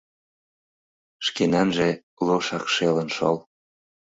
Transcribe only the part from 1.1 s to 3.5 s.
Шкенанже лошак шелын шол».